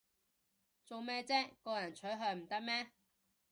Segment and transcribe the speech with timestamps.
[0.83, 2.87] 做咩唧個人取向唔得咩